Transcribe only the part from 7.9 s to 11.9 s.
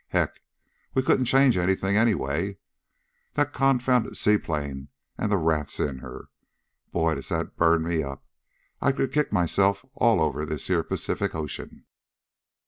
up! I could kick myself all over this here Pacific Ocean!"